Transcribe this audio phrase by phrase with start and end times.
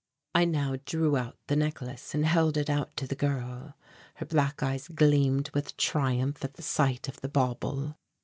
[0.33, 3.75] I now drew out the necklace and held it out to the girl.
[4.15, 7.99] Her black eyes gleamed with triumph at the sight of the bauble.